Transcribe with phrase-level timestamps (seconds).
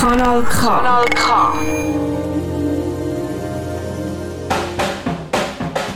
[0.00, 0.60] Kanal K.
[0.64, 1.52] Kanal K.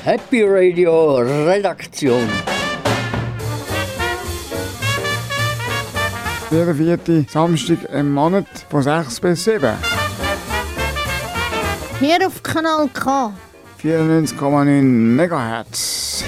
[0.04, 2.28] Happy Radio Redaktion.
[6.50, 9.72] Jeder vierte Samstag im Monat von 6 bis 7.
[11.98, 13.32] Hier auf Kanal K.
[13.82, 14.82] 94,9
[15.16, 16.24] MHz.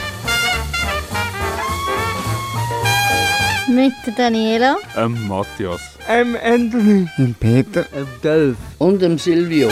[3.69, 4.77] Mit der Daniela.
[4.97, 5.96] Ähm, Matthias.
[6.09, 6.37] M.
[6.37, 7.09] Anthony.
[7.19, 7.83] Dem Peter.
[7.83, 8.57] Dem Delf.
[8.79, 9.71] Und dem Silvio.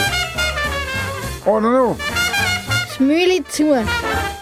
[1.45, 1.97] Oder noch?
[2.93, 3.73] Schmüli zu.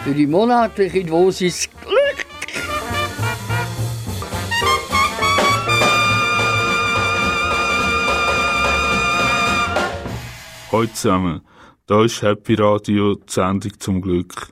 [0.04, 2.26] Für die monatliche Dosis Glück.
[10.72, 11.42] Hallo zusammen.
[11.86, 14.52] Da ist Happy Radio, die Sendung zum Glück.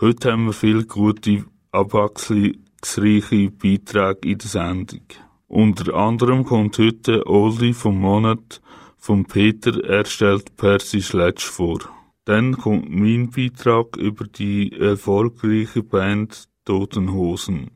[0.00, 5.02] Heute haben wir viele gute, abwechslungsreiche Beiträge in der Sendung.
[5.48, 8.60] Unter anderem kommt heute Oldie vom Monat
[8.98, 11.78] von Peter erstellt Percy Sledge vor.
[12.26, 17.70] Dann kommt mein Beitrag über die erfolgreiche Band Toten Hosen.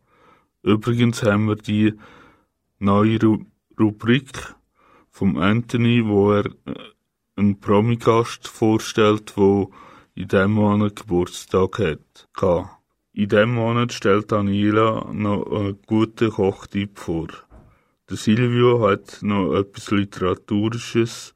[0.63, 1.95] Übrigens haben wir die
[2.79, 3.39] neue Ru
[3.81, 4.55] Rubrik
[5.09, 6.75] vom Anthony, wo er äh,
[7.37, 9.71] einen Promi-Gast vorstellt, wo
[10.15, 12.29] in diesem Monat Geburtstag hat.
[13.15, 17.29] In diesem Monat stellt Daniela noch einen guten Kochtipp vor.
[18.11, 21.35] Der Silvio hat noch etwas Literaturisches.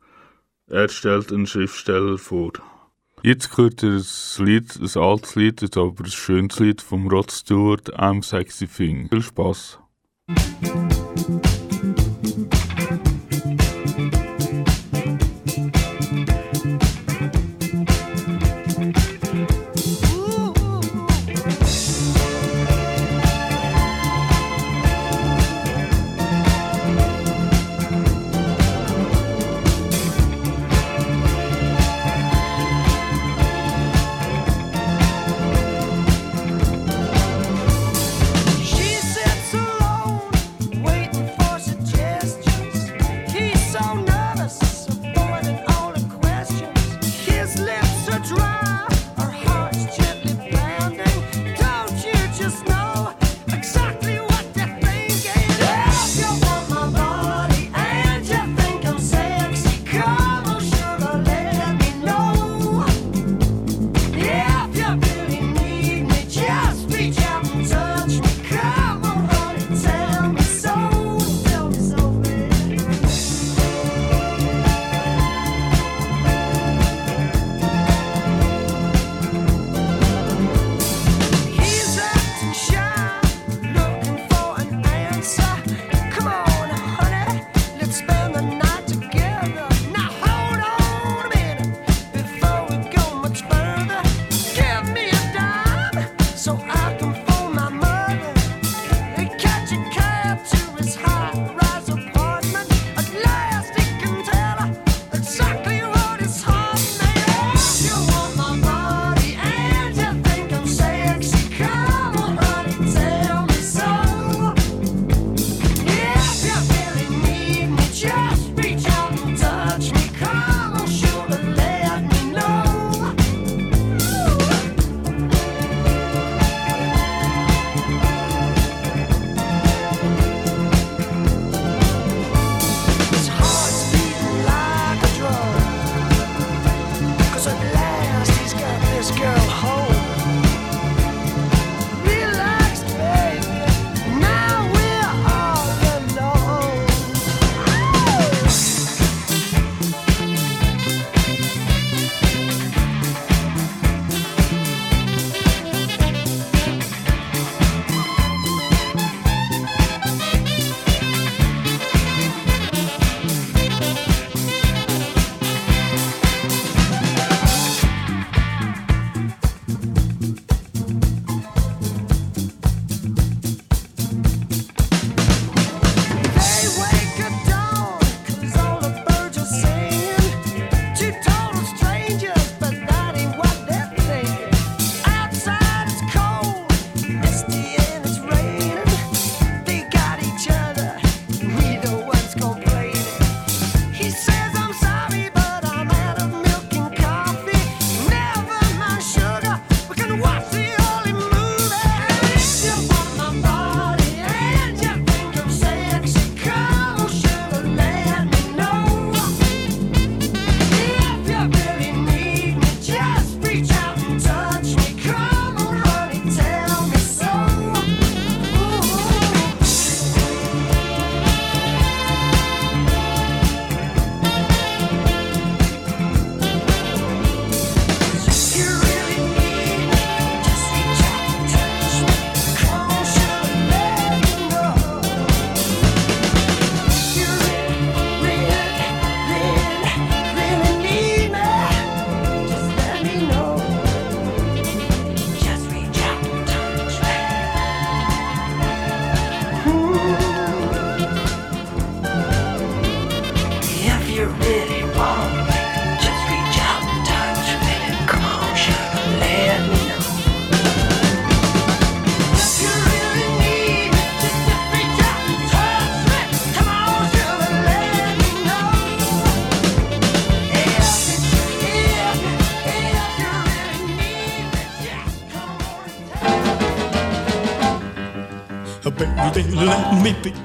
[0.69, 2.53] Er stellt einen Schriftsteller vor.
[3.23, 7.99] Jetzt hört ihr ein Lied, ein altes Lied, aber ein schönes Lied vom Rod Stewart,
[7.99, 9.09] I'm Sexy Thing.
[9.09, 9.79] Viel Spaß!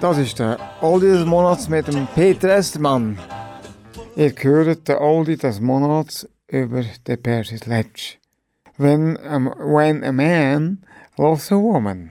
[0.01, 3.19] Das ist der Oldie des Monats mit dem Peter Estermann.
[4.15, 8.17] Ihr hört den Oldie des Monats über den Percy Sledge.
[8.77, 10.83] When a, when a man
[11.17, 12.09] loves a woman.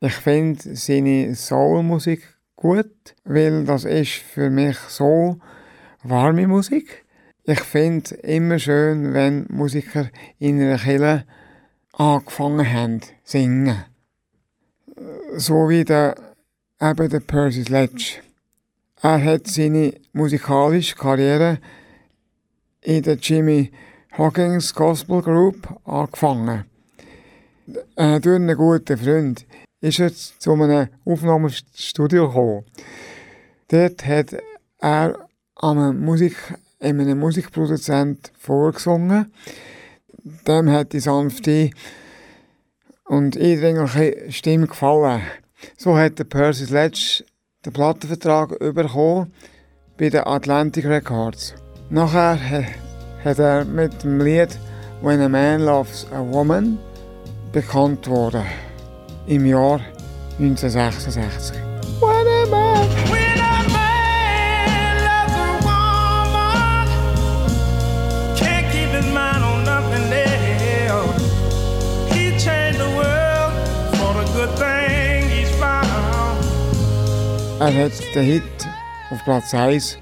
[0.00, 2.22] Ich finde seine Soulmusik
[2.56, 5.36] gut, weil das ist für mich so
[6.02, 7.04] warme Musik.
[7.44, 10.08] Ich finde immer schön, wenn Musiker
[10.38, 11.26] in einer Kirche
[11.92, 13.84] angefangen haben zu singen.
[15.36, 16.14] So wie der,
[16.80, 18.20] eben der Percy Sledge.
[19.02, 21.58] Er hat seine musikalische Karriere
[22.82, 23.70] in der Jimmy
[24.16, 26.64] Hoggins Gospel Group angefangen.
[27.96, 29.46] Äh, durch einen guten Freund
[29.80, 32.64] ist er zu einem Aufnahmestudio gekommen.
[33.68, 34.36] Dort hat
[34.78, 36.36] er einem Musik,
[36.80, 39.32] einem Musikproduzent vorgesungen.
[40.46, 41.70] Dem hat die sanfte
[43.04, 45.22] und eindringliche Stimme gefallen.
[45.76, 47.24] So hat der Percy Sledge
[47.64, 49.32] den Plattenvertrag bekommen
[49.98, 51.54] bei den Atlantic Records.
[51.90, 54.58] Nachher ha- hat er mit dem Lied
[55.02, 56.78] When a Man Loves a Woman
[57.52, 58.42] bekannt worden.
[59.26, 59.80] Im Jahr
[60.38, 61.65] 1966.
[77.58, 78.42] Er hat den Hit
[79.10, 79.96] auf Platz 1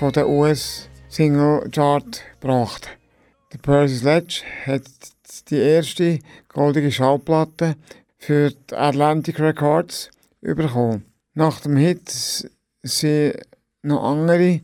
[0.00, 2.88] von der US Single Chart gebracht.
[3.52, 4.82] Der Percy Sledge hat
[5.48, 6.18] die erste
[6.48, 7.76] goldige Schallplatte
[8.16, 10.10] für die Atlantic Records
[10.40, 11.04] bekommen.
[11.34, 12.10] Nach dem Hit
[12.82, 13.34] sind
[13.82, 14.60] noch andere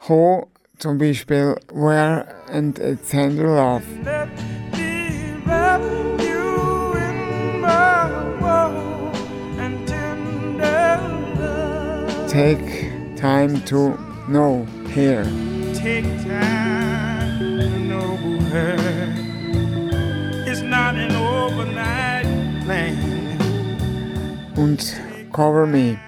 [0.00, 0.46] gekommen,
[0.78, 3.82] zum Beispiel Where and a Tender Love.
[12.32, 15.24] Take time to know here.
[15.74, 18.16] Take time to know
[18.48, 18.76] her.
[20.46, 22.24] It's not an overnight
[22.66, 22.96] thing.
[24.56, 24.96] und
[25.30, 25.98] Cover Me.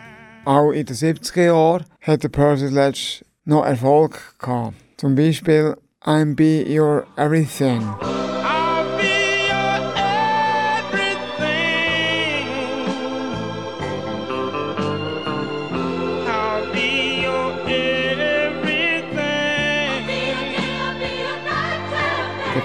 [0.46, 4.76] Auch in den 70er Jahren hat der Percy Sledge noch Erfolg gehabt.
[4.96, 7.82] Zum Beispiel I'm Be Your Everything.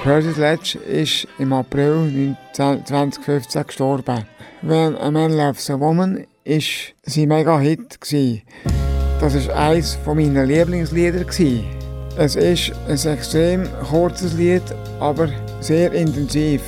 [0.03, 4.25] Percy Sledge ist im April 19 2015 gestorben.
[4.61, 7.99] When a Man Loves a Woman ist sein Mega-Hit.
[9.19, 11.25] Das war eines meiner Lieblingslieder.
[12.17, 14.63] Es ist ein extrem kurzes Lied,
[15.01, 15.29] aber
[15.59, 16.61] sehr intensiv.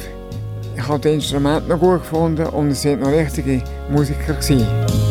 [0.75, 4.33] Ich habe das Instrument noch gut gefunden und es sind noch richtige Musiker.
[4.33, 5.10] Gewesen.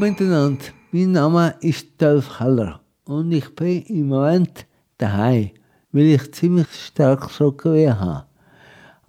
[0.00, 4.64] Miteinander, mein Name ist Dolph Keller und ich bin im Moment
[4.96, 5.50] daheim,
[5.92, 8.24] weil ich ziemlich stark Schockweh habe.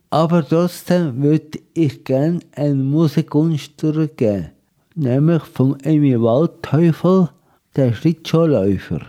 [0.10, 4.50] Aber trotzdem würde ich gerne eine Musikkunst durchgeben,
[4.94, 7.30] nämlich vom Emmy Waldteufel,
[7.78, 9.00] der Schlittschuhläufer.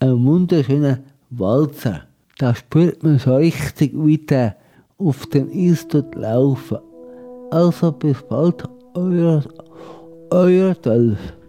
[0.00, 0.98] Ein wunderschöner
[1.30, 2.02] Walzer.
[2.36, 4.56] Da spürt man so richtig, wie der
[4.98, 6.78] auf dem Eis dort laufen.
[7.50, 9.42] Also bis bald, euer,
[10.32, 11.39] euer Dolph.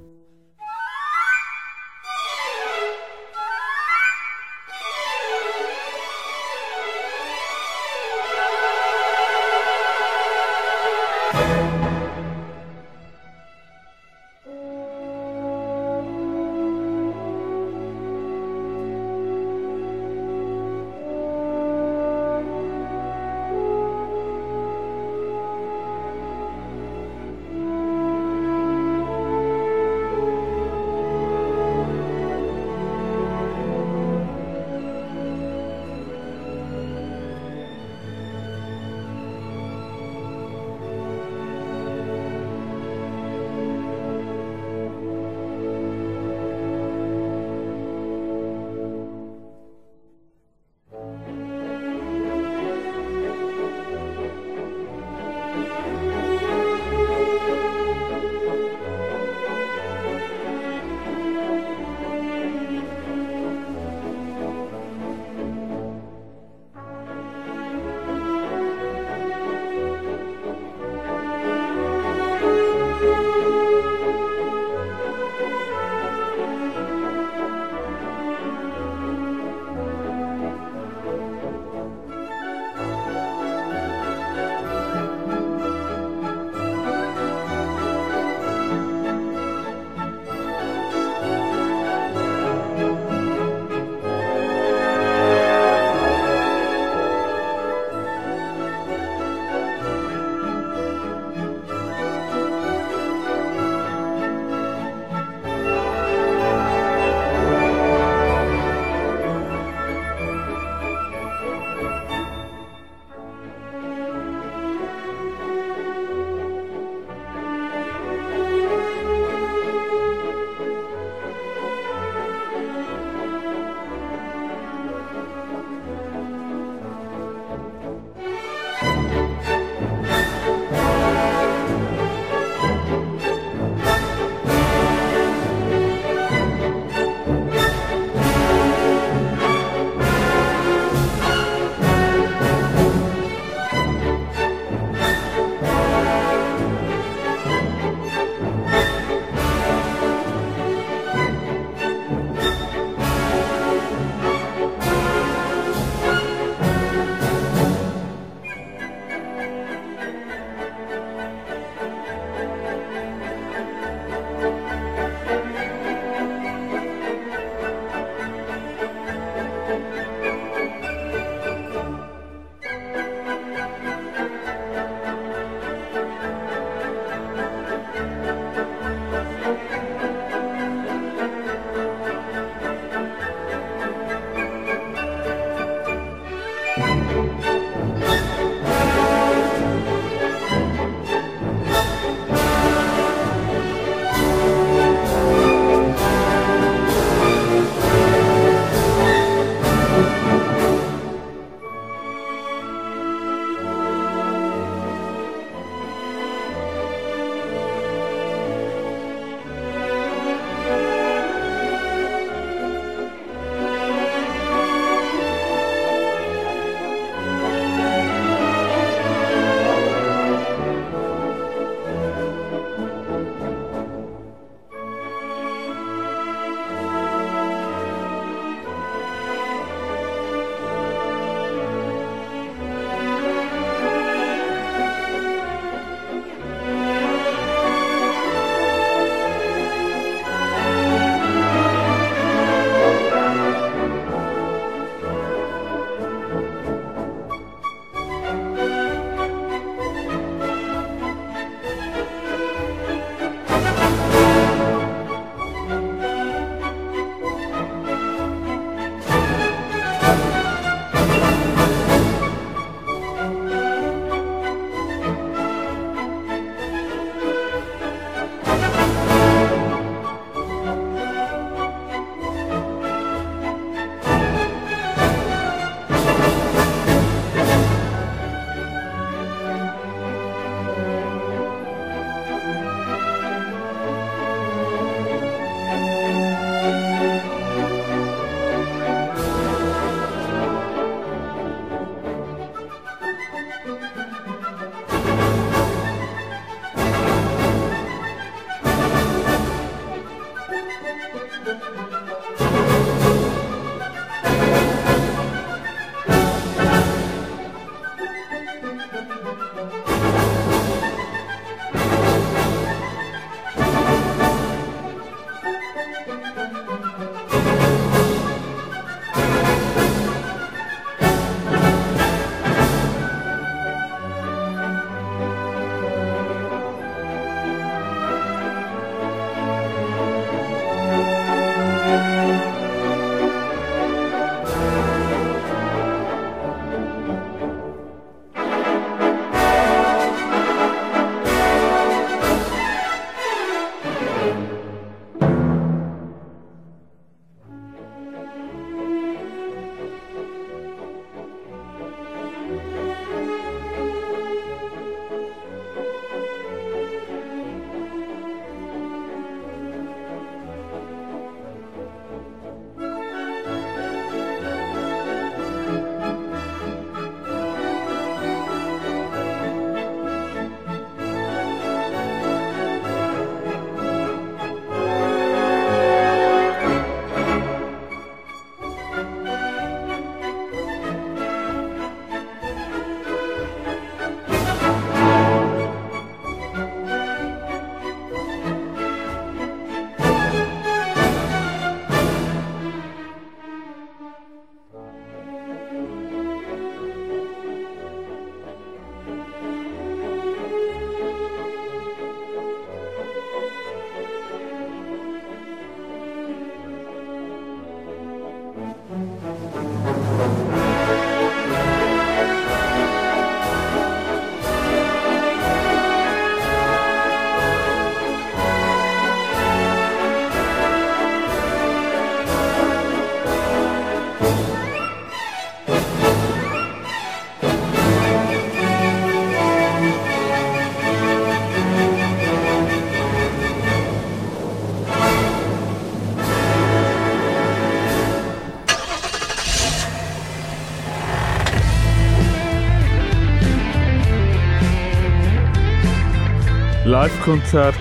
[447.01, 447.73] Live-Konzert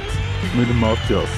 [0.57, 1.29] mit dem Matthias.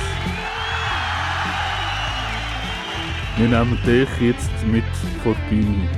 [3.36, 4.84] Wir nehmen dich jetzt mit
[5.24, 5.88] vor die Bühne.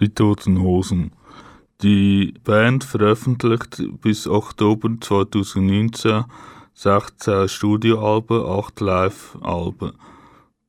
[0.00, 1.12] Die Toten Hosen.
[1.82, 6.24] Die Band veröffentlicht bis Oktober 2019
[6.72, 9.92] 16 Studioalben, 8 Live-Alben.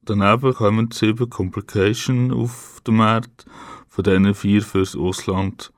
[0.06, 3.46] Daneben kommen 7 Complications auf den Markt,
[3.88, 5.72] von denen 4 fürs Ausland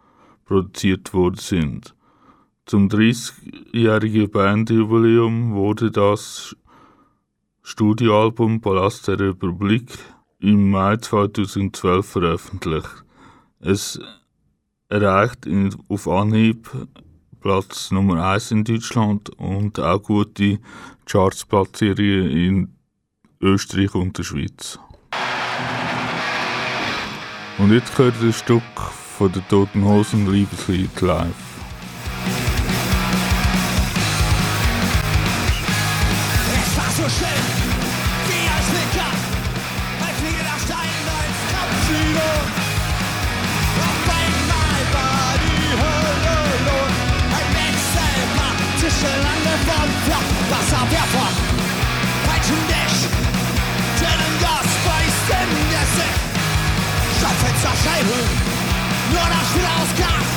[0.46, 1.96] produziert worden sind.
[2.66, 6.56] Zum 30-jährigen Bandjubiläum wurde das
[7.62, 9.92] Studioalbum Palast der Republik
[10.40, 13.04] im Mai 2012 veröffentlicht.
[13.60, 14.00] Es
[14.90, 15.48] erreicht
[15.88, 16.70] auf Anhieb
[17.42, 20.60] Platz Nummer 1 in Deutschland und auch gute
[21.06, 22.75] Chartsplatzierungen in
[23.42, 24.80] Österreich und der Schweiz.
[27.58, 28.64] Und jetzt gehört ein Stück
[29.18, 31.28] von der Toten Hosen Liebeslied live.
[36.54, 37.46] Es war so schön,
[38.28, 39.12] wie ein Flicker,
[40.02, 42.32] ein fliegender Stein als Kampfsilo.
[43.80, 46.96] Auf einmal war die Hölle los,
[47.38, 51.45] ein Wechselpaar zwischen Lande vom Flach, Wasserwerfer, Peitschendech,
[57.56, 58.18] Schaufensterscheibe,
[59.12, 60.28] nur das Schwirausgas,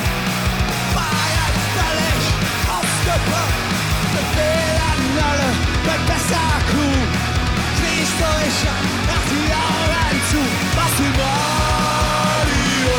[0.94, 2.22] Bayern völlig
[2.70, 3.58] ausgepackt.
[4.14, 5.50] Befehl an alle,
[5.82, 7.02] bleibt besser cool.
[7.76, 10.40] Schließt euch an, macht die Augen zu.
[10.76, 12.96] Was für Radio.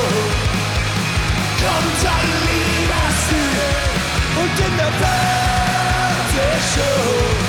[1.63, 3.95] Kommt ein Liebeslied
[4.35, 4.91] und in der
[6.29, 7.48] Fernsehshow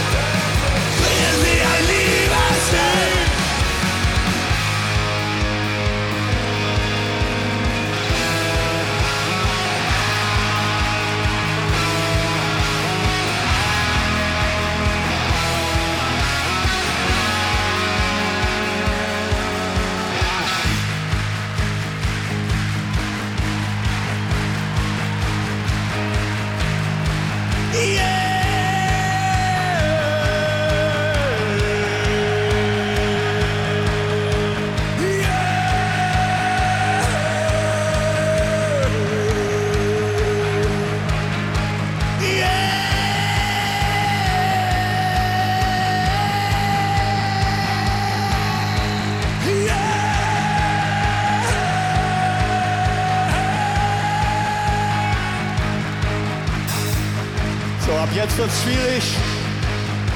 [58.23, 59.03] jetzt wird's schwierig.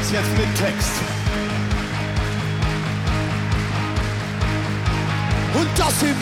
[0.02, 0.92] Ist jetzt mit Text.
[5.54, 6.20] Und das im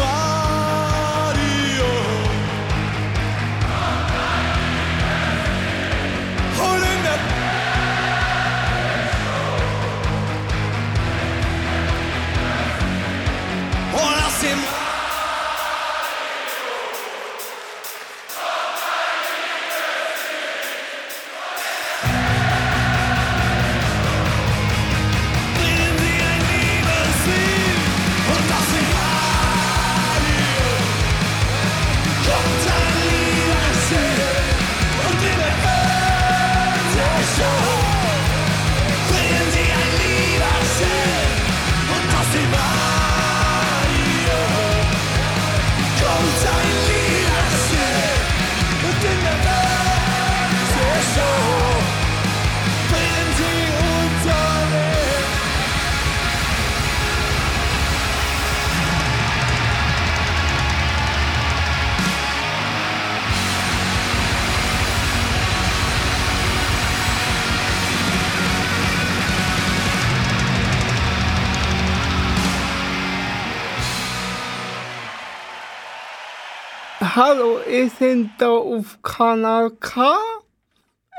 [77.15, 80.17] Hallo, ihr seid da auf Kanal K.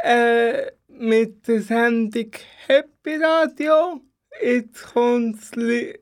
[0.02, 2.32] Äh, mit der Sendung
[2.66, 4.00] Happy Radio.
[4.42, 5.38] Jetzt kommt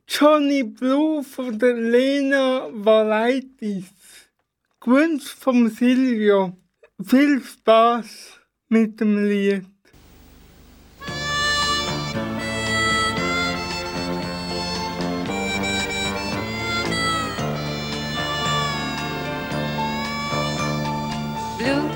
[0.09, 3.93] Johnny Blue von der Lena Valaitis.
[4.81, 6.57] Gewünscht vom Silvio.
[7.05, 9.72] Viel Spaß mit dem Lied.
[21.63, 21.89] Blue,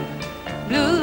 [0.68, 1.02] Blue,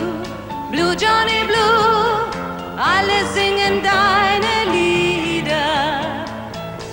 [0.72, 2.32] Blue Johnny Blue,
[2.78, 6.24] alle singen deine Lieder.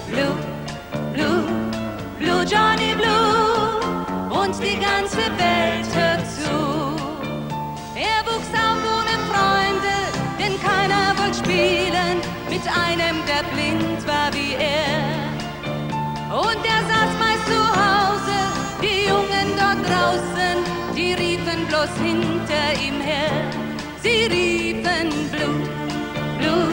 [0.09, 0.35] Blue,
[1.15, 1.45] Blue,
[2.19, 3.79] Blue Johnny Blue,
[4.37, 6.51] und die ganze Welt hört zu.
[7.95, 9.95] Er wuchs auf ohne Freunde,
[10.41, 12.17] denn keiner wollte spielen
[12.49, 15.21] mit einem, der blind war wie er.
[16.37, 17.10] Und er saß
[21.81, 23.31] bloß hinter ihm her.
[24.03, 25.63] Sie riefen Blue,
[26.39, 26.69] Blue,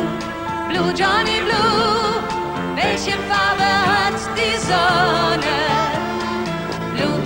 [0.70, 2.24] Blue Johnny Blue.
[2.76, 5.60] Welche Farbe hat die Sonne?
[6.94, 7.22] Blue,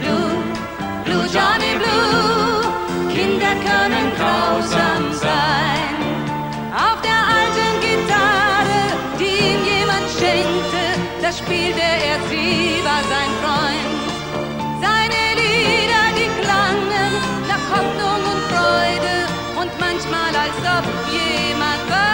[0.00, 0.30] Blue,
[1.04, 3.14] Blue Johnny Blue.
[3.14, 5.94] Kinder können grausam sein.
[6.74, 8.82] Auf der alten Gitarre,
[9.18, 10.84] die ihm jemand schenkte,
[11.22, 12.27] da spielte er,
[20.48, 22.07] manchmal als ob jemand weint.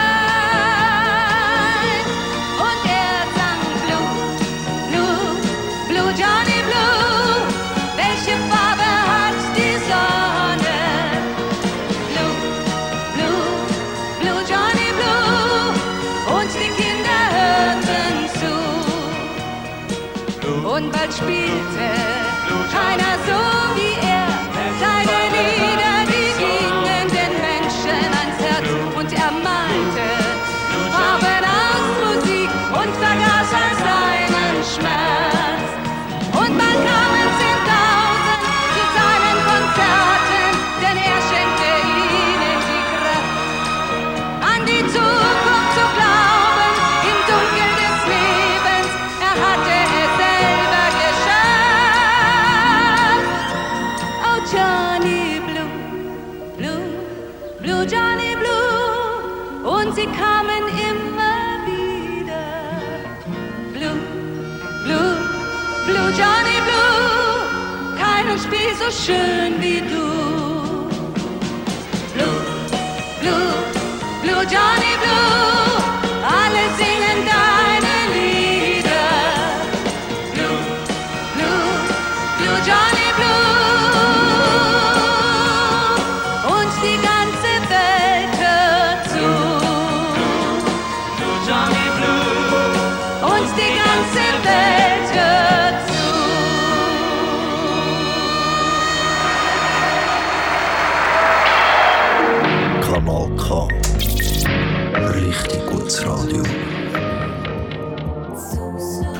[69.04, 69.73] Spiel
[105.74, 106.42] Richtig gutes Radio.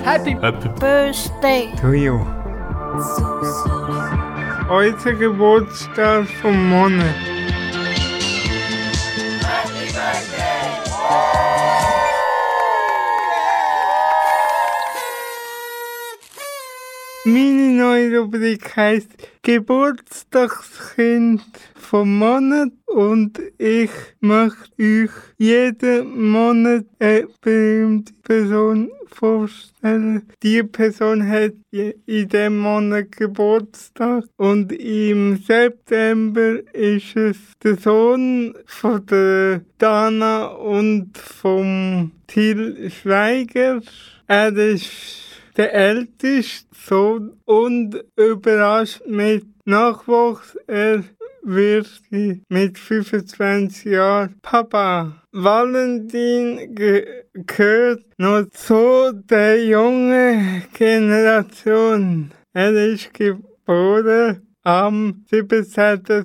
[0.05, 1.73] Happy, Happy Birthday.
[1.81, 2.21] To you.
[4.69, 7.15] Heute Geburtstag vom Monat.
[17.25, 21.43] Meine neue Rubrik heißt Geburtstagskind
[21.75, 30.27] vom Monat und ich möchte euch jeden Monat eine berühmte Person vorstellen.
[30.43, 39.05] Die Person hat in diesem Monat Geburtstag und im September ist es der Sohn von
[39.05, 43.83] der Dana und vom Till Schweiger.
[44.27, 50.57] Er ist der älteste Sohn und überrascht mit Nachwuchs.
[50.67, 51.05] Er
[51.43, 51.89] wird
[52.49, 55.23] mit 25 Jahren Papa.
[55.33, 62.33] Valentin ge gehört noch zu der jungen Generation.
[62.53, 65.65] Er ist geboren am 17.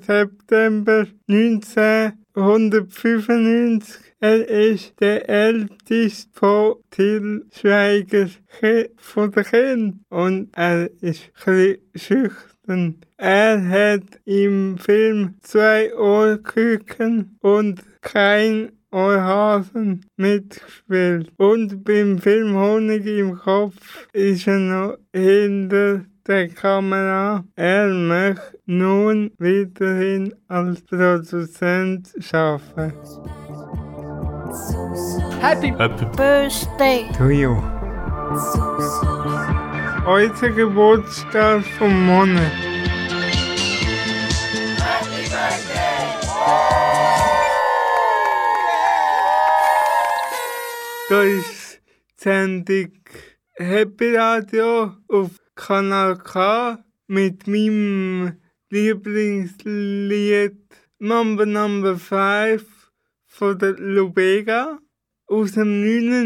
[0.00, 4.09] September 1995.
[4.22, 8.28] Er ist der älteste von Till Schweiger
[8.58, 13.00] Ki- von den Kindern und er ist ein schüchtern.
[13.16, 21.32] Er hat im Film zwei Ohrküken und kein Ohrhasen mitgespielt.
[21.38, 27.42] Und beim Film Honig im Kopf ist er noch hinter der Kamera.
[27.56, 33.89] Er möchte nun weiterhin als Produzent arbeiten.
[34.50, 37.08] Happy Happy Birthday.
[37.16, 37.54] To you.
[40.04, 42.50] Heute Geburtstag vom Monat.
[51.08, 51.80] Da ist
[52.16, 52.90] Sendung
[53.54, 58.32] Happy Radio auf Kanal K mit meinem
[58.70, 60.56] Lieblingslied
[60.98, 62.79] Number Number 5
[63.40, 64.76] for the Lubega
[65.30, 66.20] Usamnina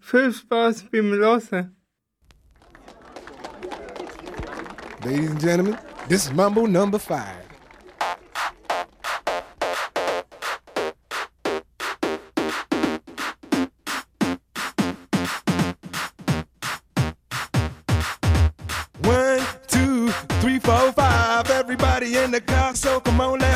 [0.00, 1.70] First boss Bimilosa.
[5.04, 7.44] Ladies and gentlemen, this is Mumble number five.
[19.02, 20.08] One, two,
[20.40, 21.48] three, four, five.
[21.48, 23.55] Everybody in the car, so come on, let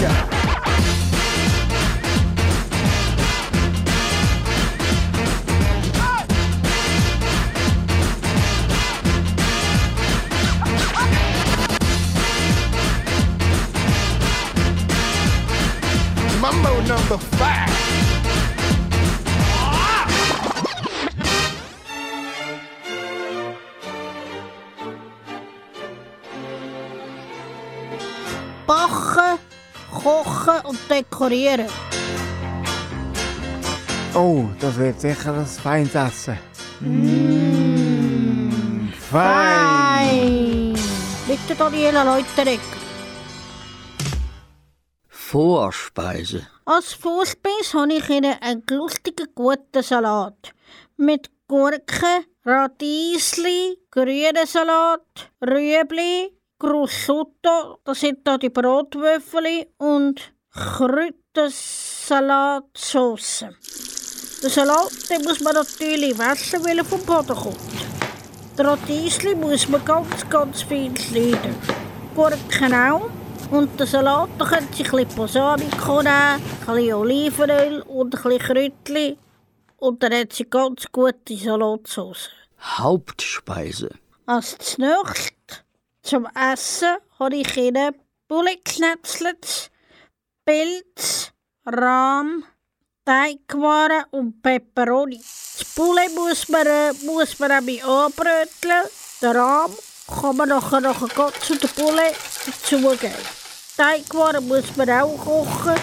[0.00, 0.37] Let's go.
[30.68, 31.66] Und dekorieren.
[34.14, 36.38] Oh, das wird sicher ein feines Essen.
[36.80, 38.48] Mm.
[39.10, 40.74] Fein!
[41.26, 42.60] Bitte Daniela Leuterek.
[45.08, 46.46] Vorspeise.
[46.64, 50.52] Als Vorspeise habe ich Ihnen einen lustigen, guten Salat.
[50.96, 63.46] Mit Gurken, Radiesli, grünen Salat, Rüebli, Grusotto, das sind da die Brotwürfel und Kräutersalatsauce.
[64.42, 64.90] Den Salat
[65.24, 67.56] muss man natürlich waschen, weil er vom Boden kommt.
[68.56, 71.54] Die Radiesli muss man ganz, ganz viel schneiden.
[72.14, 73.08] Gurken auch.
[73.52, 78.22] Und den Salat da können Sie ein bisschen Balsamico nehmen, ein bisschen Olivenöl und ein
[78.22, 79.16] bisschen Kräutchen.
[79.76, 82.30] Und dann hat sie ganz gute Salatsauce.
[82.60, 83.90] Hauptspeise.
[84.26, 85.62] Als nächstes
[86.02, 87.94] zum Essen habe ich Ihnen
[88.26, 89.70] Bulle geknetzelt,
[90.48, 91.30] Pilz,
[91.66, 92.42] Rahm,
[93.04, 95.18] Teigwaren und Peperoni.
[95.18, 98.88] Das Bulle muss man, äh, muss man eben anbröteln.
[99.20, 99.70] Den Rahm
[100.06, 102.14] kann man nachher, nachher ganz zu der Bulle
[102.46, 103.12] dazugeben.
[103.76, 105.74] Teigwaren muss man auch kochen.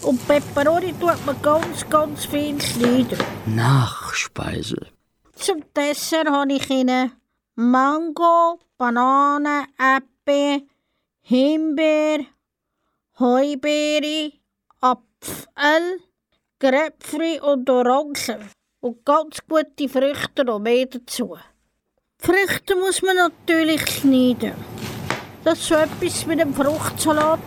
[0.00, 3.18] Und Peperoni tut man ganz, ganz viel schneiden.
[3.44, 4.86] Nachspeise.
[5.34, 7.12] Zum Dessert habe ich Ihnen
[7.56, 10.66] Mango, Banane, Äpfel,
[11.20, 12.20] Himbeer,
[13.20, 14.32] Heubeere,
[14.80, 16.00] Apfel,
[16.58, 18.50] Gräpfel und Orangen.
[18.80, 21.36] Und ganz gute Früchte noch mehr dazu.
[22.18, 24.54] Früchte muss man natürlich schneiden.
[25.44, 27.38] Das ist so etwas mit dem Fruchtsalat,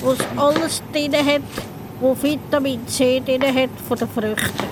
[0.00, 1.40] wo es alles drin hat,
[1.98, 4.68] wo Vitamin C drin hat von den Früchten.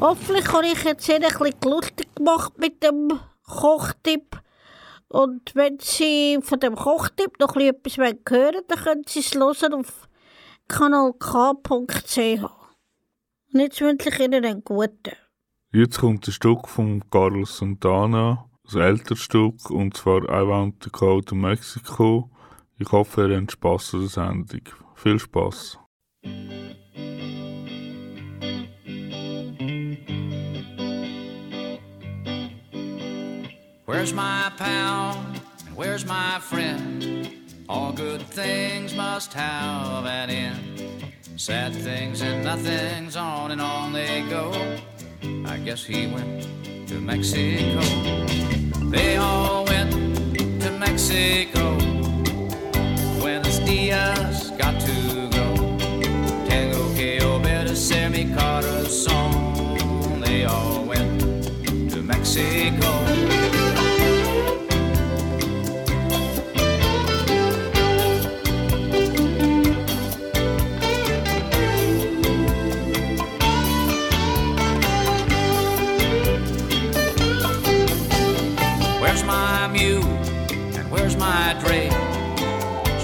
[0.00, 4.40] Hoffentlich habe ich jetzt ein bisschen lustig gemacht mit dem Kochtipp.
[5.08, 9.74] Und wenn Sie von dem Kochtipp noch etwas hören wollen, dann können Sie es hören
[9.74, 10.08] auf
[10.68, 12.18] kanalk.ch.
[13.52, 15.12] Und jetzt wünsche ich Ihnen einen guten.
[15.72, 20.90] Jetzt kommt ein Stück von Carlos Santana, ein älteres Stück, und zwar I Want to
[20.90, 22.30] Go to Mexico.
[22.78, 24.62] Ich hoffe, ihr habt Spass an der Sendung.
[24.94, 25.78] Viel Spass.
[33.86, 35.24] Where's my pal?
[35.64, 37.30] And where's my friend?
[37.68, 41.04] All good things must have an end.
[41.36, 44.50] Sad things and nothings, on and on they go.
[45.44, 46.48] I guess he went
[46.88, 47.80] to Mexico.
[48.90, 49.92] They all went
[50.62, 51.78] to Mexico.
[53.20, 55.78] Buenos dias, got to go.
[56.48, 60.20] Tengo que obedecer mi corazón.
[60.24, 63.45] They all went to Mexico.
[81.46, 81.88] My dray?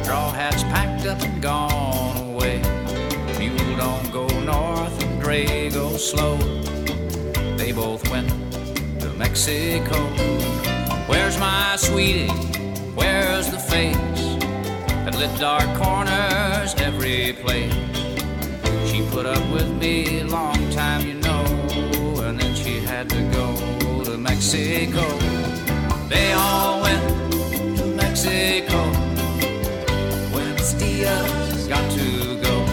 [0.02, 2.60] Straw hats packed up and gone away.
[3.38, 6.36] Mule don't go north and dray go slow.
[7.56, 8.30] They both went
[9.00, 9.96] to Mexico.
[11.10, 12.34] Where's my sweetie?
[12.98, 14.26] Where's the face
[15.04, 17.72] that lit dark corners every place?
[18.88, 21.44] She put up with me a long time, you know,
[22.26, 23.46] and then she had to go
[24.04, 25.06] to Mexico.
[26.08, 27.31] They all went
[28.24, 28.84] Mexico.
[30.32, 31.26] When Steele
[31.68, 32.66] got to go,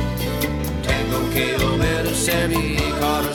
[0.83, 3.28] Tango KO met a Sammy Carter.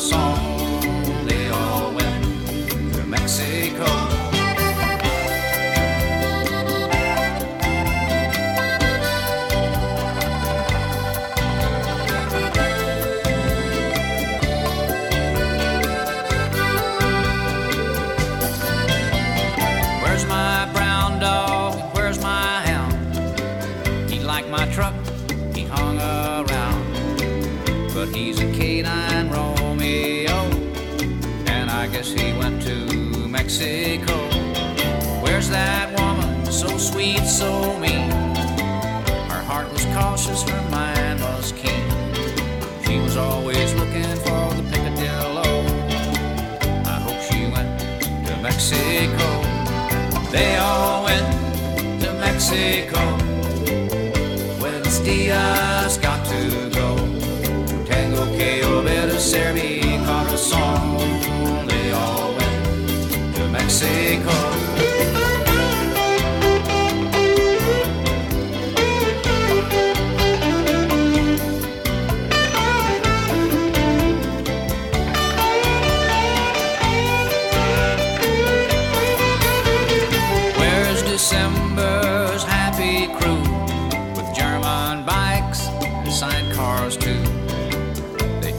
[37.34, 38.10] So mean?
[39.28, 41.90] Her heart was cautious, her mind was keen.
[42.84, 45.48] She was always looking for the picadillo.
[46.86, 47.72] I hope she went
[48.28, 49.26] to Mexico.
[50.30, 51.28] They all went
[52.02, 53.02] to Mexico.
[54.60, 56.88] Buenos dias, got to go.
[57.88, 61.66] Tango que obedecer mi corazón.
[61.66, 64.43] They all went to Mexico.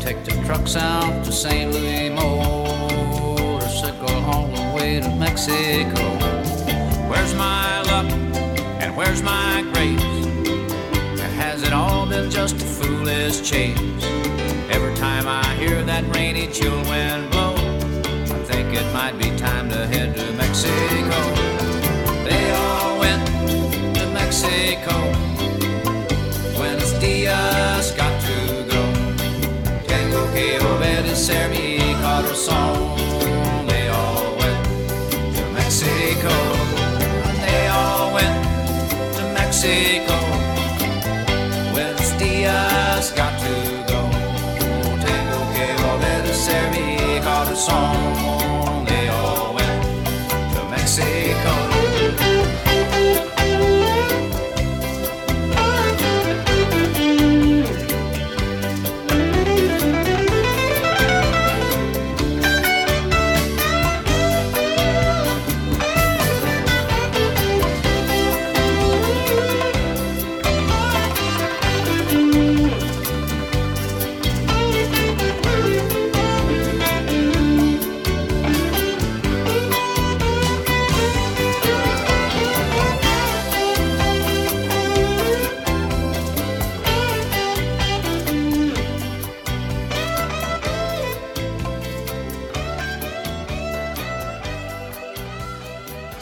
[0.06, 1.74] Take the trucks out to St.
[1.74, 6.04] Louis motorcycle all the way to Mexico.
[7.10, 8.10] Where's my luck
[8.82, 10.00] and where's my grace?
[11.38, 12.56] Has it all been just
[13.26, 14.04] his chains.
[14.70, 19.68] Every time I hear that rainy chill wind blow, I think it might be time
[19.70, 21.35] to head to Mexico.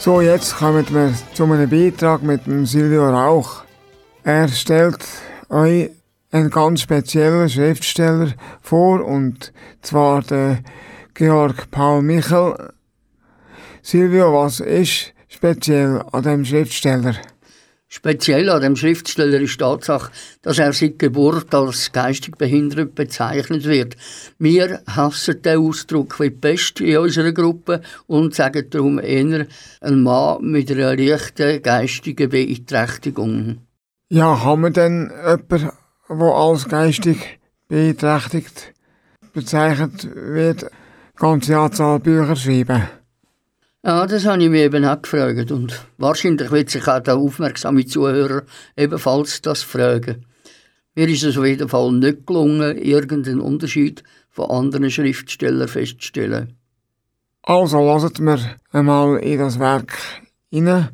[0.04, 3.64] So, jetzt kommen wir zu einem Beitrag mit dem Silvio Rauch.
[4.22, 4.98] Er stellt
[5.48, 5.92] euch
[6.30, 9.50] einen ganz speziellen Schriftsteller vor, und
[9.80, 10.62] zwar den
[11.14, 12.74] Georg Paul Michel.
[13.80, 17.14] Silvio, was ist speziell an dem Schriftsteller?
[17.96, 20.10] Speziell an dem Schriftsteller ist die Tatsache,
[20.42, 23.96] dass er seit Geburt als geistig behindert bezeichnet wird.
[24.36, 29.46] Wir hassen den Ausdruck wie die Pest in unserer Gruppe und sagen darum eher
[29.80, 33.58] ein Mann mit einer leichten geistigen Beeinträchtigung.
[34.08, 35.70] Ja, haben wir denn jemanden,
[36.08, 37.38] der als geistig
[37.68, 38.74] beeinträchtigt
[39.32, 40.68] bezeichnet wird,
[41.14, 42.88] ganze Anzahl Bücher schreiben?
[43.86, 45.52] Ja, das habe ich mir eben auch gefragt.
[45.52, 48.44] Und wahrscheinlich wird sich auch der aufmerksame Zuhörer
[48.78, 50.24] ebenfalls das fragen.
[50.94, 56.54] Mir ist es auf jeden Fall nicht gelungen, irgendeinen Unterschied von anderen Schriftstellern festzustellen.
[57.42, 58.38] Also lasst mir
[58.72, 59.92] einmal in das Werk
[60.50, 60.88] hinein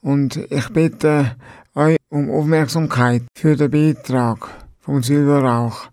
[0.00, 1.34] und ich bitte
[1.74, 5.88] euch um Aufmerksamkeit für den Beitrag von Silvio Rauch.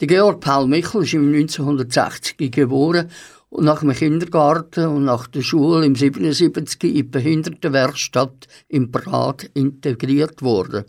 [0.00, 3.10] Der Georg Paul Michel ist im 1960 geboren
[3.52, 9.44] und nach dem Kindergarten und nach der Schule im 77 in die Behindertenwerkstatt in Prag
[9.52, 10.86] integriert worden.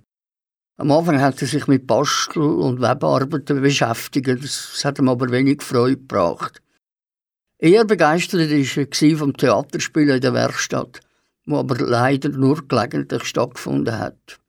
[0.78, 5.62] Am Anfang hat er sich mit Bastel- und Webarbeiten beschäftigt, das hat ihm aber wenig
[5.62, 6.62] Freude gebracht.
[7.60, 11.02] Eher begeistert war er vom Theaterspielen in der Werkstatt,
[11.46, 14.40] wo aber leider nur gelegentlich stattgefunden hat.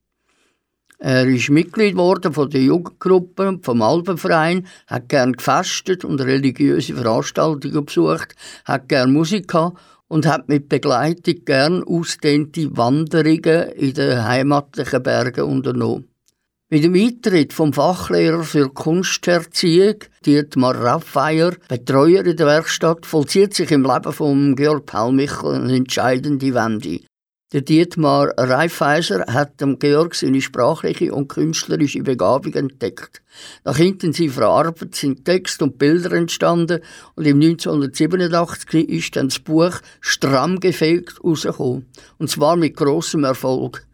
[1.06, 6.94] Er ist Mitglied geworden von der Jugendgruppe und vom Alpenverein, hat gern gefestet und religiöse
[6.94, 8.34] Veranstaltungen besucht,
[8.64, 9.78] hat gern Musik gehabt
[10.08, 16.08] und hat mit Begleitung gern ausdehnte Wanderungen in den heimatlichen Bergen unternommen.
[16.70, 23.70] Mit dem Eintritt vom Fachlehrer für Kunsterziehung, Dietmar Raffeier, Betreuer in der Werkstatt, vollzieht sich
[23.72, 27.00] im Leben von Georg Paul Michel eine entscheidende Wende.
[27.54, 33.22] Der Dietmar Raiffeiser hat dem Georg seine sprachliche und künstlerische Begabung entdeckt.
[33.62, 36.80] Nach intensiver Arbeit sind Text und Bilder entstanden
[37.14, 41.86] und im 1987 ist dann das Buch stramm gefegt rausgekommen.
[42.18, 43.86] Und zwar mit großem Erfolg.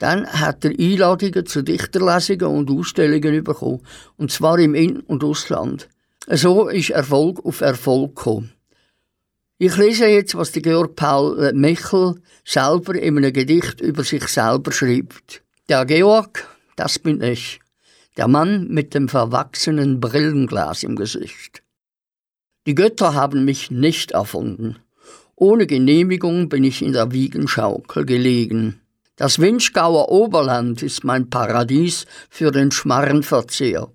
[0.00, 3.82] Dann hat er Einladungen zu Dichterlesungen und Ausstellungen bekommen.
[4.16, 5.88] Und zwar im In- und Ausland.
[6.26, 8.55] So ist Erfolg auf Erfolg gekommen.
[9.58, 14.70] Ich lese jetzt, was der Georg Paul Michel selber in einem Gedicht über sich selber
[14.70, 15.42] schreibt.
[15.70, 16.46] Der Georg,
[16.76, 17.60] das bin ich.
[18.18, 21.62] Der Mann mit dem verwachsenen Brillenglas im Gesicht.
[22.66, 24.76] Die Götter haben mich nicht erfunden.
[25.36, 28.82] Ohne Genehmigung bin ich in der Wiegenschaukel gelegen.
[29.16, 33.88] Das Winschgauer Oberland ist mein Paradies für den Schmarrenverzehr.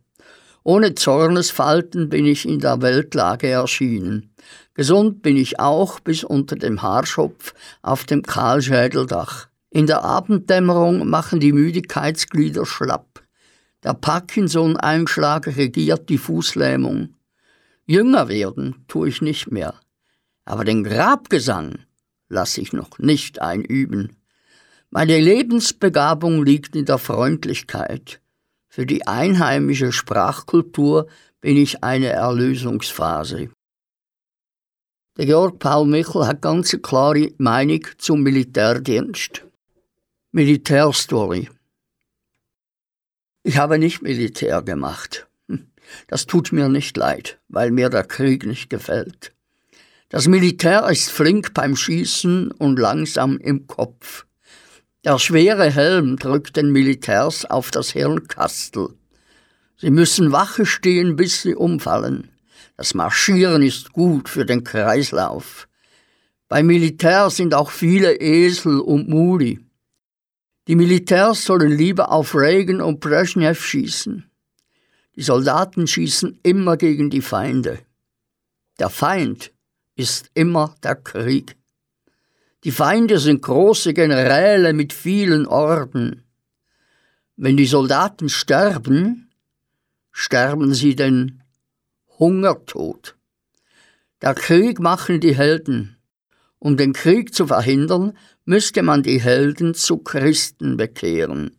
[0.64, 4.32] Ohne Zornesfalten bin ich in der Weltlage erschienen.
[4.74, 9.47] Gesund bin ich auch bis unter dem Haarschopf auf dem Kahlschädeldach.
[9.69, 13.24] In der Abenddämmerung machen die Müdigkeitsglieder schlapp.
[13.84, 17.15] Der Parkinson-Einschlag regiert die Fußlähmung.
[17.86, 19.74] Jünger werden tue ich nicht mehr.
[20.45, 21.80] Aber den Grabgesang
[22.30, 24.15] lasse ich noch nicht einüben.
[24.89, 28.22] Meine Lebensbegabung liegt in der Freundlichkeit.
[28.67, 31.07] Für die einheimische Sprachkultur
[31.41, 33.49] bin ich eine Erlösungsphase.
[35.18, 39.43] Der Georg Paul Michel hat ganz eine klare Meinung zum Militärdienst.
[40.32, 41.49] Militärstory.
[43.43, 45.28] Ich habe nicht Militär gemacht.
[45.49, 45.70] Hm,
[46.07, 49.34] Das tut mir nicht leid, weil mir der Krieg nicht gefällt.
[50.07, 54.26] Das Militär ist flink beim Schießen und langsam im Kopf.
[55.03, 58.95] Der schwere Helm drückt den Militärs auf das Hirnkastel.
[59.76, 62.30] Sie müssen Wache stehen, bis sie umfallen.
[62.78, 65.68] Das Marschieren ist gut für den Kreislauf.
[66.47, 69.59] Beim Militär sind auch viele Esel und Muli.
[70.68, 74.30] Die Militärs sollen lieber auf Reagan und Brezhnev schießen.
[75.16, 77.80] Die Soldaten schießen immer gegen die Feinde.
[78.80, 79.51] Der Feind
[79.95, 81.55] ist immer der Krieg.
[82.64, 86.24] Die Feinde sind große Generäle mit vielen Orden.
[87.36, 89.32] Wenn die Soldaten sterben,
[90.12, 91.41] sterben sie den
[92.22, 93.15] Hungertod.
[94.22, 95.97] Der Krieg machen die Helden.
[96.59, 98.15] Um den Krieg zu verhindern,
[98.45, 101.57] müsste man die Helden zu Christen bekehren.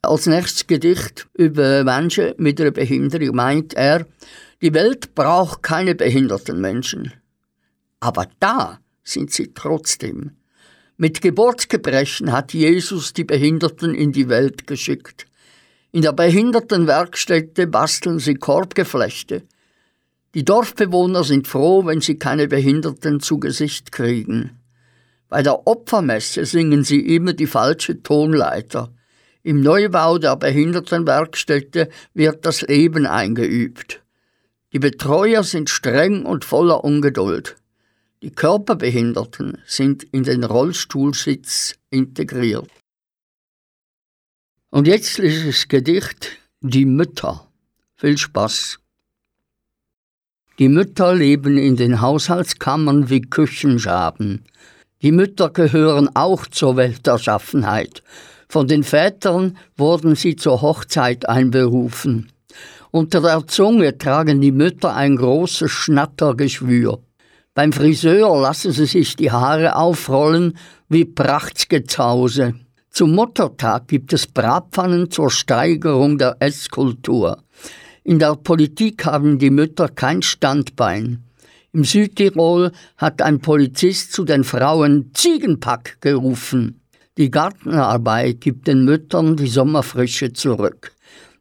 [0.00, 4.06] Als nächstes Gedicht über Menschen mit einer Behinderung meint er,
[4.62, 7.12] die Welt braucht keine behinderten Menschen.
[8.00, 10.38] Aber da sind sie trotzdem.
[10.96, 15.26] Mit Geburtsgebrechen hat Jesus die Behinderten in die Welt geschickt.
[15.94, 19.44] In der Behindertenwerkstätte basteln sie Korbgeflechte.
[20.34, 24.58] Die Dorfbewohner sind froh, wenn sie keine Behinderten zu Gesicht kriegen.
[25.28, 28.92] Bei der Opfermesse singen sie immer die falsche Tonleiter.
[29.44, 34.02] Im Neubau der Behindertenwerkstätte wird das Leben eingeübt.
[34.72, 37.54] Die Betreuer sind streng und voller Ungeduld.
[38.20, 42.68] Die Körperbehinderten sind in den Rollstuhlsitz integriert.
[44.74, 47.46] Und jetzt ist das Gedicht Die Mütter.
[47.94, 48.80] Viel Spaß.
[50.58, 54.46] Die Mütter leben in den Haushaltskammern wie Küchenschaben.
[55.00, 58.02] Die Mütter gehören auch zur Welterschaffenheit.
[58.48, 62.32] Von den Vätern wurden sie zur Hochzeit einberufen.
[62.90, 66.98] Unter der Zunge tragen die Mütter ein großes Schnattergeschwür.
[67.54, 70.58] Beim Friseur lassen sie sich die Haare aufrollen
[70.88, 72.54] wie Prachtgezause.
[72.94, 77.42] Zum Muttertag gibt es Bratpfannen zur Steigerung der Esskultur.
[78.04, 81.24] In der Politik haben die Mütter kein Standbein.
[81.72, 86.82] Im Südtirol hat ein Polizist zu den Frauen Ziegenpack gerufen.
[87.18, 90.92] Die Gartenarbeit gibt den Müttern die Sommerfrische zurück.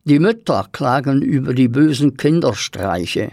[0.05, 3.31] Die Mütter klagen über die bösen Kinderstreiche.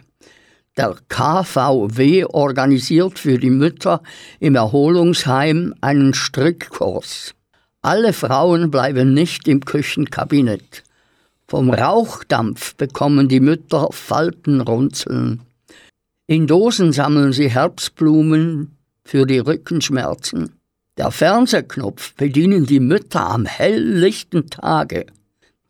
[0.77, 4.03] Der KVW organisiert für die Mütter
[4.41, 7.35] im Erholungsheim einen Strickkurs.
[7.83, 10.85] Alle Frauen bleiben nicht im Küchenkabinett.
[11.49, 15.41] Vom Rauchdampf bekommen die Mütter Faltenrunzeln.
[16.27, 20.53] In Dosen sammeln sie Herbstblumen für die Rückenschmerzen.
[20.99, 25.07] Der Fernsehknopf bedienen die Mütter am helllichten Tage.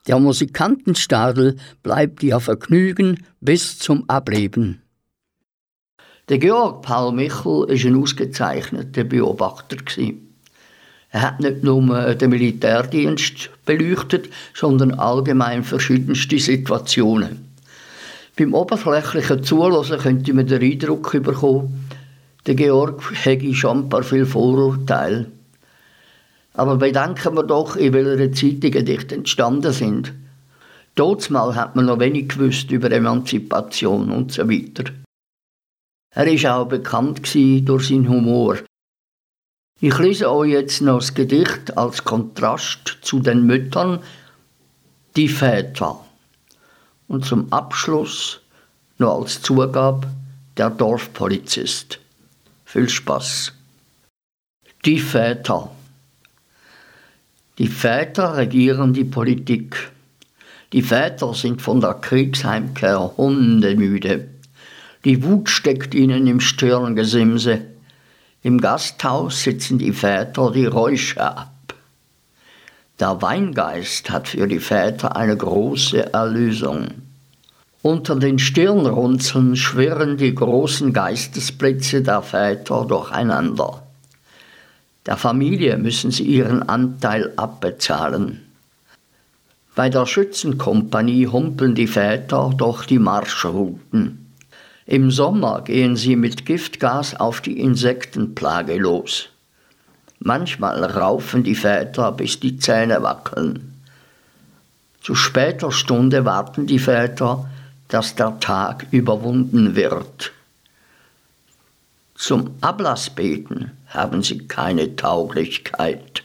[0.08, 4.82] Der Musikantenstadel bleibt ihr Vergnügen bis zum Ableben.
[6.28, 9.76] Der Georg Paul Michel war ein ausgezeichneter Beobachter.
[11.12, 17.50] Er hat nicht nur den Militärdienst beleuchtet, sondern allgemein verschiedenste Situationen.
[18.38, 21.88] Beim oberflächlichen Zuhören könnte man den Eindruck bekommen,
[22.46, 25.26] der Georg hätte schon ein paar viele Vorurteile.
[26.54, 30.12] Aber bedenken wir doch, in welcher Zeit die Gedichte entstanden sind.
[31.30, 34.84] Mal hat man noch wenig gewusst über Emanzipation und so weiter.
[36.14, 38.58] Er ist auch bekannt durch seinen Humor.
[39.83, 44.01] Ich lese euch jetzt noch das Gedicht als Kontrast zu den Müttern,
[45.16, 45.99] die Väter.
[47.09, 48.41] Und zum Abschluss
[48.99, 50.07] noch als Zugabe
[50.59, 51.99] der Dorfpolizist.
[52.66, 53.55] Viel Spaß.
[54.85, 55.70] Die Väter.
[57.57, 59.93] Die Väter regieren die Politik.
[60.74, 64.28] Die Väter sind von der Kriegsheimkehr hundemüde.
[65.07, 67.70] Die Wut steckt ihnen im Stirngesimse.
[68.43, 71.74] Im Gasthaus sitzen die Väter die Räusche ab.
[72.99, 76.88] Der Weingeist hat für die Väter eine große Erlösung.
[77.82, 83.82] Unter den Stirnrunzeln schwirren die großen Geistesblitze der Väter durcheinander.
[85.05, 88.47] Der Familie müssen sie ihren Anteil abbezahlen.
[89.74, 94.20] Bei der Schützenkompanie humpeln die Väter durch die Marschrouten.
[94.87, 99.28] Im Sommer gehen sie mit Giftgas auf die Insektenplage los.
[100.18, 103.74] Manchmal raufen die Väter, bis die Zähne wackeln.
[105.01, 107.49] Zu später Stunde warten die Väter,
[107.89, 110.33] dass der Tag überwunden wird.
[112.14, 116.22] Zum Ablassbeten haben sie keine Tauglichkeit.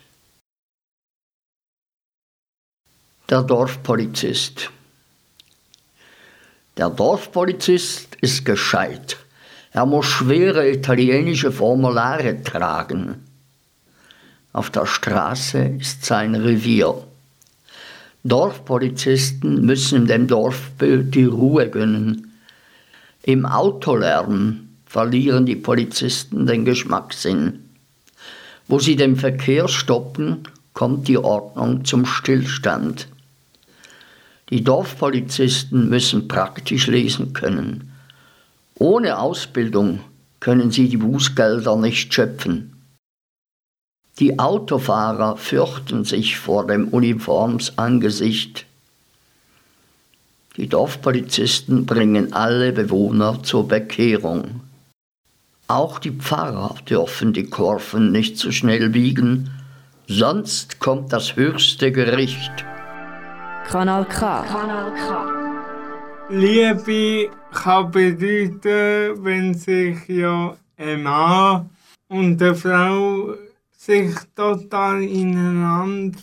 [3.30, 4.72] Der Dorfpolizist.
[6.78, 9.15] Der Dorfpolizist ist gescheit.
[9.71, 13.23] Er muss schwere italienische Formulare tragen.
[14.51, 17.01] Auf der Straße ist sein Revier.
[18.26, 22.34] Dorfpolizisten müssen dem Dorfbild die Ruhe gönnen.
[23.23, 27.69] Im Autolärm verlieren die Polizisten den Geschmackssinn.
[28.67, 33.07] Wo sie den Verkehr stoppen, kommt die Ordnung zum Stillstand.
[34.50, 37.91] Die Dorfpolizisten müssen praktisch lesen können.
[38.78, 40.02] Ohne Ausbildung
[40.39, 42.76] können sie die Bußgelder nicht schöpfen.
[44.20, 48.66] Die Autofahrer fürchten sich vor dem Uniformsangesicht.
[50.58, 54.62] Die Dorfpolizisten bringen alle Bewohner zur Bekehrung.
[55.68, 59.50] Auch die Pfarrer dürfen die Kurven nicht zu schnell biegen,
[60.08, 62.66] sonst kommt das höchste Gericht.
[63.70, 64.43] Kanal K.
[64.43, 65.07] Kanal K.
[66.30, 71.70] Liebe kann bedeuten, wenn sich ja ein Mann
[72.07, 73.34] und eine Frau
[73.72, 76.20] sich total ineinander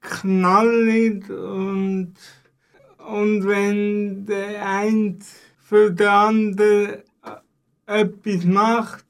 [0.00, 2.14] verknallen und,
[2.98, 5.18] und wenn der eine
[5.58, 7.02] für den anderen
[7.86, 9.04] etwas macht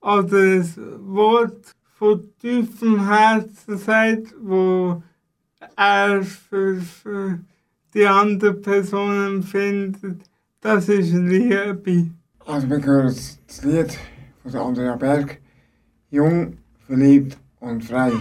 [0.00, 0.74] oder ein
[1.06, 5.02] Wort von tiefem Herzen sagt, wo
[5.76, 7.38] er für, für
[7.94, 10.22] die andere Person empfindet,
[10.60, 12.10] das ist Liebe.
[12.46, 13.14] Also wir hören
[13.46, 13.98] das Lied
[14.42, 15.40] von Andrea Berg,
[16.10, 18.12] Jung, verliebt und frei.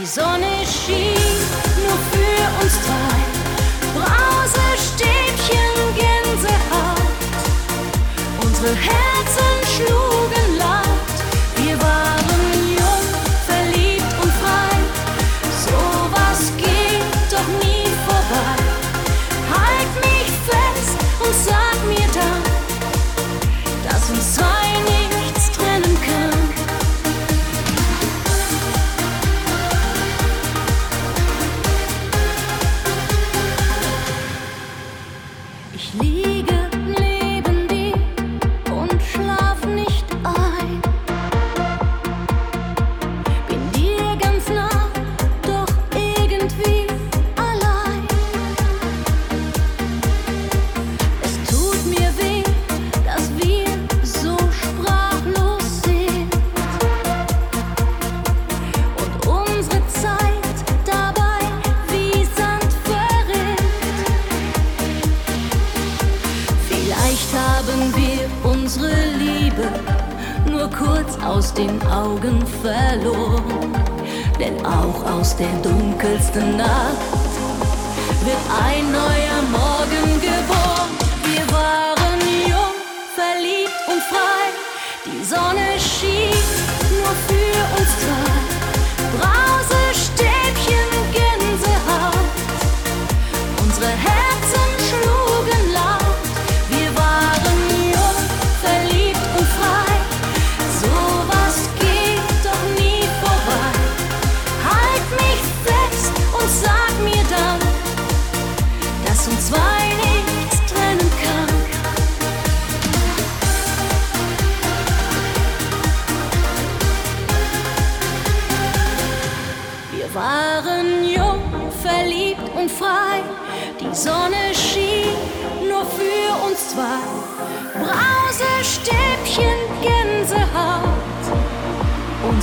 [0.00, 1.12] Die Sonne schien
[1.76, 3.18] nur für uns drei.
[3.98, 7.02] Brausestäbchen, Gänsehaut.
[8.44, 10.17] Unsere Herzen schlugen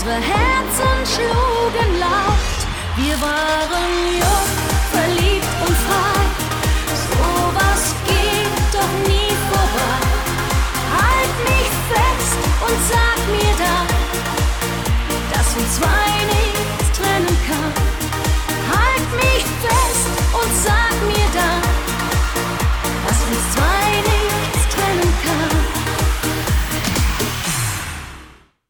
[0.06, 2.60] Unsere Herzen schlugen laut.
[2.96, 4.50] Wir waren jung,
[4.92, 6.22] verliebt und frei.
[7.10, 9.98] Sowas geht doch nie vorbei.
[11.02, 12.38] Halt mich fest
[12.68, 13.88] und sag mir dann,
[15.34, 17.74] dass uns zwei nichts trennen kann.
[18.70, 19.55] Halt mich fest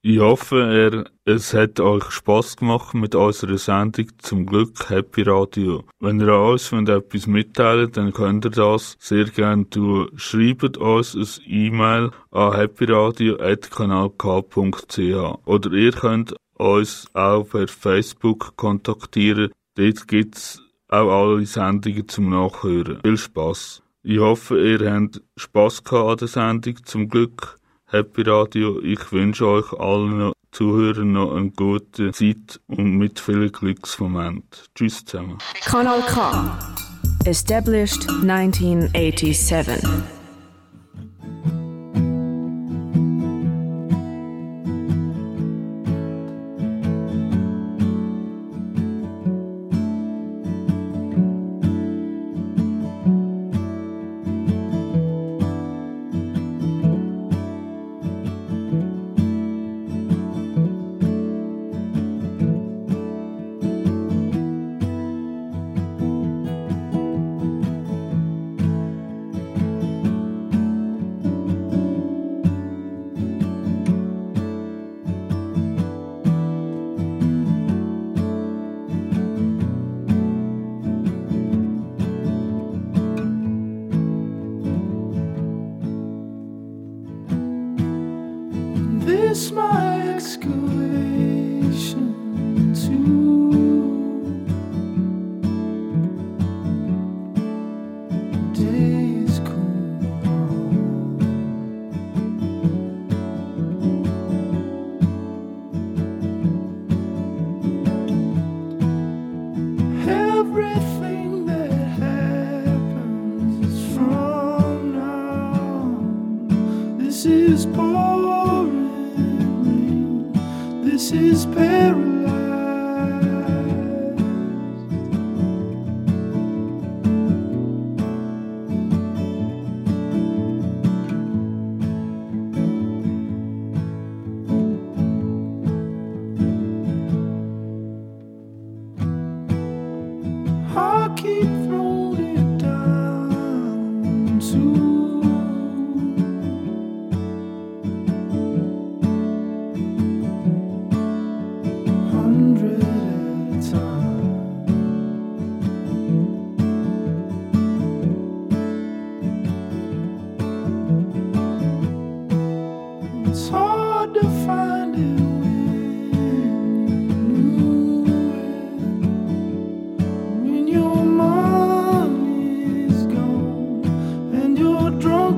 [0.08, 5.84] Ich hoffe, er, es hat euch Spass gemacht mit unserer Sendung zum Glück Happy Radio.
[5.99, 10.12] Wenn ihr uns etwas mitteilen dann könnt ihr das sehr gerne tun.
[10.16, 19.49] Schreibt uns ein E-Mail an happyradio.kanalk.ch oder ihr könnt uns auch per Facebook kontaktieren.
[19.74, 22.99] Dort gibt's auch alle Sendungen zum Nachhören.
[23.03, 23.82] Viel Spass.
[24.03, 27.58] Ich hoffe, ihr habt Spass gehabt an der Sendung zum Glück.
[27.88, 28.82] Happy Radio.
[28.82, 34.44] Ich wünsche euch allen Zuhörern noch eine gute Zeit und mit vielen Glücksmomenten.
[34.74, 35.38] Tschüss zusammen.
[35.64, 36.58] Kanal K.
[37.26, 39.84] Established 1987.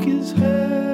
[0.08, 0.87] his head.